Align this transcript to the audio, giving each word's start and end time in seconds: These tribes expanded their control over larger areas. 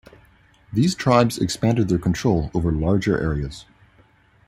These 0.73 0.95
tribes 0.95 1.37
expanded 1.37 1.87
their 1.87 1.99
control 1.99 2.49
over 2.55 2.71
larger 2.71 3.19
areas. 3.21 3.65